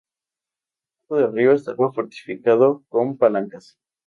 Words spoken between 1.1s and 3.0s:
del río estaba fortificado